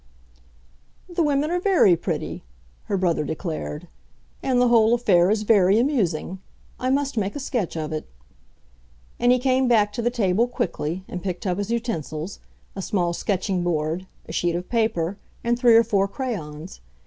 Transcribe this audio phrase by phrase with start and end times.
[1.07, 2.43] "The women are very pretty,"
[2.85, 3.87] her brother declared,
[4.41, 6.39] "and the whole affair is very amusing.
[6.79, 8.07] I must make a sketch of it."
[9.19, 13.61] And he came back to the table quickly, and picked up his utensils—a small sketching
[13.63, 16.81] board, a sheet of paper, and three or four crayons.